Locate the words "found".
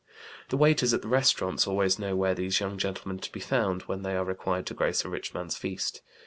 3.39-3.83